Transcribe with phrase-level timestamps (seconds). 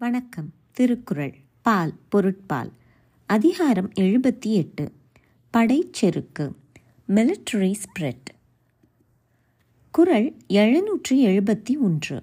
[0.00, 0.52] வணக்கம்.
[0.72, 1.34] திருக்குறள்.
[1.62, 2.72] பால் பொருட்பால்.
[3.26, 4.92] அதிகாரம் எழுபத்தி எட்டு
[5.52, 6.52] படைச்செருக்கு
[7.08, 8.28] மிலிட்டரி ஸ்ப்ரெட்.
[9.90, 12.22] குறள் எழுநூற்றி எழுபத்தி ஒன்று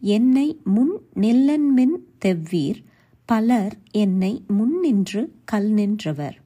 [0.00, 2.84] என்னை முன் நில்லன்மின் தெவ்வீர்
[3.24, 6.40] பலர் என்னை முன் நின்று கல் நின்றவர்.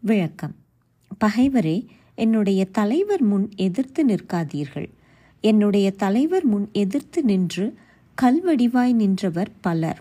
[0.00, 0.54] விளக்கம்.
[1.24, 4.90] பகைவரே என்னுடைய தலைவர் முன் எதிர்த்து நிற்காதீர்கள்.
[5.40, 7.74] என்னுடைய தலைவர் முன் எதிர்த்து நின்று
[8.18, 10.00] கல்வடிவாய் நின்றவர் பலர்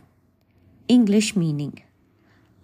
[0.89, 1.77] English meaning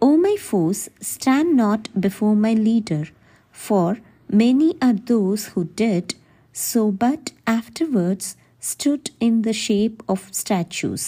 [0.02, 3.08] O my foes stand not before my leader
[3.56, 3.98] for
[4.34, 6.12] many are those who did
[6.56, 8.30] so but afterwards
[8.64, 11.08] stood in the shape of statues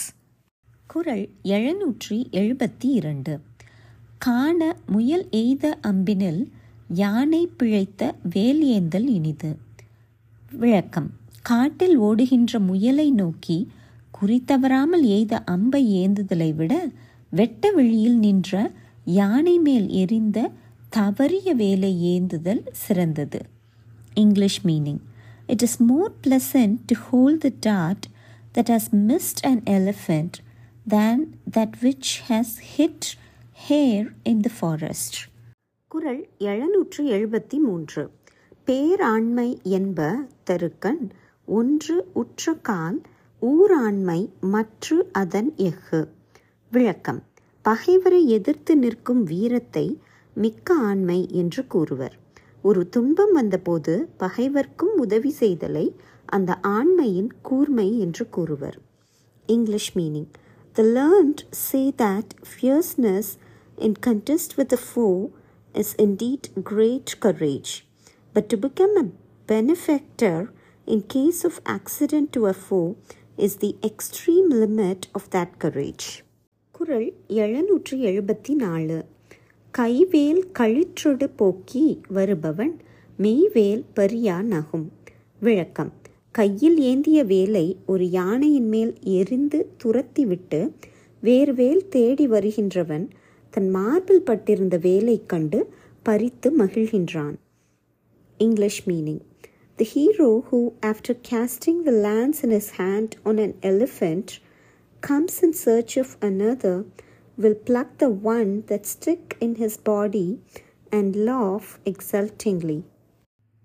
[0.90, 3.34] குரல் எழுநூற்றி எழுபத்தி இரண்டு
[4.20, 6.42] காண முயல் எய்த அம்பினில்
[6.96, 9.52] யானை பிழைத்த வேலியேந்தல் இனிது
[10.56, 11.10] விளக்கம்
[11.46, 13.58] காட்டில் ஓடுகின்ற முயலை நோக்கி
[14.22, 16.90] குறித்தவராமல் எய்த அம்பை ஏந்துதலை விட
[17.30, 18.72] வெட்ட வெளியில் நின்ற
[19.06, 20.52] யானை மேல் எரிந்த
[20.96, 23.42] தவறிய வேலை ஏந்துதல் சிறந்தது.
[24.14, 25.00] English meaning
[25.48, 28.08] it is more pleasant to hold the dot
[28.54, 30.30] that has missed an elephant
[30.88, 32.46] than that which has
[32.78, 33.08] hit
[33.70, 35.16] hare in the forest
[35.88, 38.12] குரல் எழுநூற்று எழுபத்தி மூன்று.
[38.66, 40.18] பேராண்மை என்ப
[40.50, 41.10] தருக்கன்
[41.46, 43.02] ஒன்று உற்ற கால்
[43.42, 46.08] ஊராண்மை மற்று அதன் எஃகு.
[46.72, 47.24] விளக்கம்.
[47.62, 50.02] பகைவரை எதிர்த்து நிற்கும் வீரத்தை
[50.34, 52.16] மிக்க ஆண்மை என்று கூறுவர்.
[52.62, 58.78] ஒரு துன்பம் வந்தபோது பகைவர்க்கும் உதவி செய்தலை அந்த ஆண்மையின் கூர்மை என்று கூறுவர்.
[59.46, 60.30] English meaning.
[60.74, 63.32] The learned say that fierceness
[63.76, 65.30] in contest with the foe
[65.74, 67.74] is indeed great courage
[68.34, 69.06] but to become a
[69.48, 70.46] benefactor
[70.86, 72.94] in case of accident to a foe
[73.38, 76.08] is the extreme limit of that courage
[76.72, 79.06] குரல் எழுநூற்றி எழுபத்தி நாலு
[79.78, 82.80] கைவேல் கழிற்றொடு போக்கி வருபவன்
[83.20, 84.88] மெய்வேல் பரியா நகும்.
[85.40, 85.94] விளக்கம்.
[86.32, 90.72] கையில் ஏந்திய வேலை ஒரு யானையின் மேல் எரிந்து துரத்திவிட்டு
[91.22, 93.10] வேறு வேல் தேடி வருகின்றவன்
[93.50, 97.36] தன் மார்பில் பட்டிருந்த வேலை கண்டு பறித்து மகிழ்கின்றான்.
[98.38, 99.22] English meaning.
[99.79, 104.29] The hero who after casting the lands in his hand on an elephant
[105.03, 106.77] comes in search of another
[107.39, 110.29] will pluck the one that stick in his body
[110.93, 112.81] and laugh exultingly.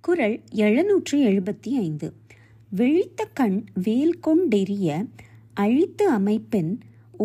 [0.03, 0.35] குரல்
[0.65, 2.07] எழுநூற்றி எழுபத்தி ஐந்து
[2.71, 4.89] விழித்த கண் வேல் கொண்டெறிய
[5.53, 6.71] அழித்து அமைப்பின்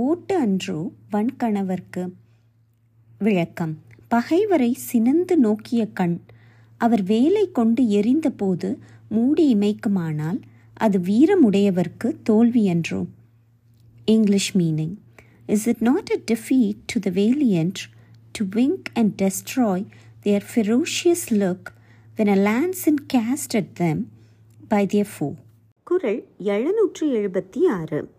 [0.03, 2.05] ஓட்டு அன்றோ வன்கணவர்க்கு
[3.21, 3.75] விளக்கம்
[4.09, 6.17] பகைவரை சினந்து நோக்கிய கண்
[6.78, 8.78] அவர் வேலை கொண்டு எரிந்தபோது
[9.10, 10.42] மூடி இமைக்குமானால்
[10.74, 12.10] அது வீரமுடையவர்க்கு
[12.54, 13.08] என்றோம்
[14.06, 14.96] English meaning
[15.46, 17.82] is it not a defeat to the valiant
[18.32, 19.86] to wink and destroy
[20.20, 21.68] their ferocious look
[22.18, 24.08] when a lance in cast at them
[24.68, 25.34] by their foe
[25.84, 28.12] குரல் எழுநூற்றி எழுபத்தி ஆறு.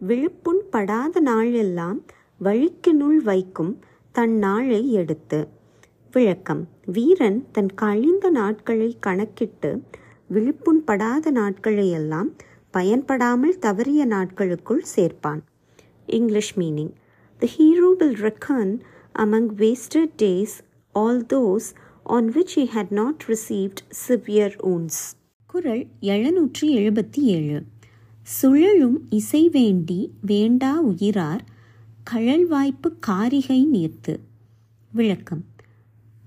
[0.00, 2.04] விழுப்புண் படாத நாளெல்லாம்
[2.40, 3.78] வழிக்கினுள் வைக்கும்
[4.12, 5.48] தன் நாளை எடுத்து.
[6.12, 6.68] விளக்கம்.
[6.86, 9.82] வீரன் தன் கழிந்த நாட்களை கணக்கிட்டு
[10.32, 11.30] விழுப்புண் படாத
[12.70, 15.40] பயன்படாமல் தவறிய நாட்களுக்குள் சேர்ப்பான்.
[16.06, 16.92] English meaning
[17.38, 18.80] the hero will reckon
[19.18, 20.56] among wasted days
[20.92, 21.68] all those
[22.04, 25.00] on which he had not received severe wounds
[25.46, 27.62] குரல் எழுநூற்றி எழுபத்தி ஏழு.
[28.22, 31.40] சுழலும் இசை வேண்டி வேண்டா உயிரார்
[32.10, 34.16] கழல்வாய்ப்பு காரிகை நீர்த்து.
[34.92, 35.44] விளக்கம்.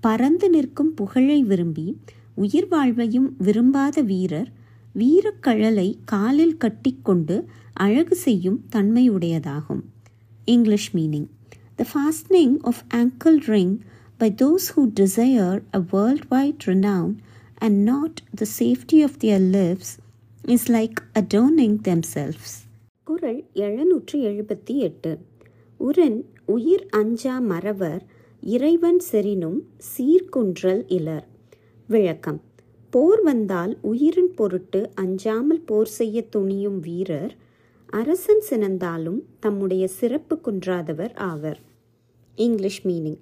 [0.04, 1.86] பறந்து நிற்கும் புகழை விரும்பி
[2.34, 4.50] உயிர் வாழ்வையும் விரும்பாத வீரர்
[4.94, 7.36] வீரக்கழலை காலில் கட்டிக்கொண்டு
[7.76, 9.82] அழகு செய்யும் தன்மையுடையதாகும்.
[10.44, 11.28] English meaning
[11.76, 13.74] the fastening of ankle ring
[14.18, 17.14] by those who desire a world wide renown
[17.58, 19.92] and not the safety of their lives
[20.46, 22.56] is like adorning themselves
[23.08, 25.12] குரல் எழுநூற்றி எழுபத்தி எட்டு.
[25.80, 28.02] உரன் உயிர் அஞ்சா மறவர்
[28.46, 31.24] இறைவன் செறினும் சீர்குன்றல் இலர்.
[31.86, 32.40] விளக்கம்.
[32.90, 37.36] போர் வந்தால் உயிரின் பொருட்டு அஞ்சாமல் போர் செய்ய துணியும் வீரர்
[37.86, 41.60] அரசன் சினந்தாலும் தம்முடைய சிறப்பு குன்றாதவர் ஆவர்.
[42.34, 43.18] English meaning.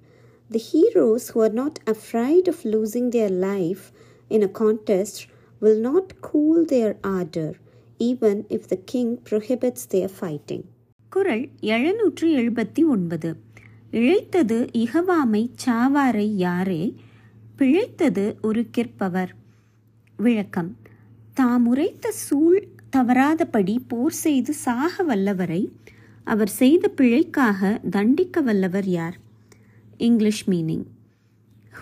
[0.49, 3.81] The heroes who are not afraid of losing their life
[4.27, 5.21] in a contest
[5.59, 7.57] will not cool their ardour
[7.99, 10.63] even if the king prohibits their fighting
[11.09, 13.35] குரல் எழுநூற்று எழுபத்தி ஒன்பது.
[13.93, 16.95] இழைத்தது இகவாமை சாவாரை யாரே?
[17.55, 19.33] பிழைத்தது ஒரு கிற்பவர்.
[20.17, 20.75] விளக்கம்.
[21.33, 22.67] தாம் உரைத்த சூழ்
[22.97, 25.71] தவறாதபடி போர் செய்து சாக வல்லவரை
[26.23, 29.17] அவர் செய்த பிழைக்காக தண்டிக்க வல்லவர் யார்?
[29.97, 30.85] English meaning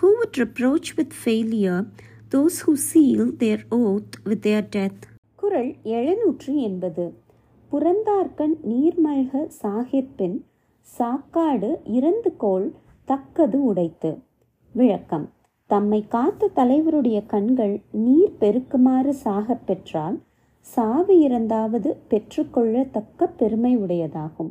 [0.00, 1.86] who would reproach with failure
[2.30, 5.02] those who seal their oath with their death
[5.36, 7.14] குரல் எழுநூற்று எண்பது.
[7.72, 10.50] புறந்தார்கண் நீர்மல்க சாகிற்பின்
[10.98, 12.72] சாக்காடு இறந்து கோள்
[13.04, 14.18] தக்கது உடைத்து.
[14.72, 15.30] விளக்கம்.
[15.66, 20.20] தம்மை காத்த தலைவருடைய கண்கள் நீர் பெருக்குமாறு சாகப் பெற்றால்
[20.60, 24.50] சாவு இறந்தாவது பெற்றுக்கொள்ளத்தக்க பெருமை உடையதாகும்.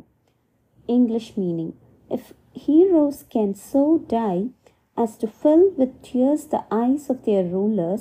[0.86, 1.72] English meaning
[2.08, 2.30] if
[2.66, 4.50] heroes can so die
[4.94, 7.98] as to fill with tears the eyes of their rulers,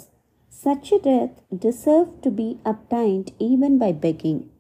[0.64, 4.51] such a death deserved to be obtained even by begging.